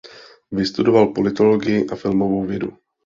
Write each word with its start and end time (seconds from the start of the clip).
Vystudoval 0.51 1.07
politologii 1.07 1.87
a 1.89 1.95
filmovou 1.95 2.45
vědu. 2.45 2.71